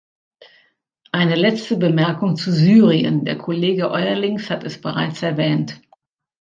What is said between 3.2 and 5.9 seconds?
der Kollege Eurlings hat es bereits erwähnt.